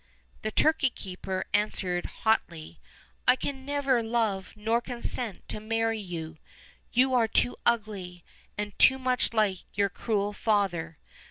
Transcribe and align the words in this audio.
The 0.41 0.49
turkey 0.49 0.89
keeper 0.89 1.45
answered 1.53 2.07
haughtily: 2.23 2.79
"I 3.27 3.35
can 3.35 3.65
never 3.67 4.01
love, 4.01 4.51
nor 4.55 4.81
consent 4.81 5.47
to 5.49 5.59
marry 5.59 5.99
you; 5.99 6.39
you 6.91 7.13
are 7.13 7.27
too 7.27 7.55
ugly, 7.67 8.23
and 8.57 8.73
too 8.79 8.97
much 8.97 9.31
like 9.31 9.59
your 9.75 9.89
cruel 9.89 10.33
father. 10.33 10.97